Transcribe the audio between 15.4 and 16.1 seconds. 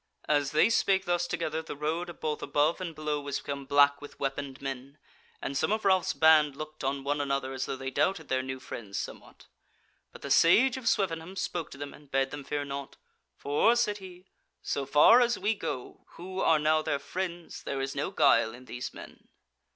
go,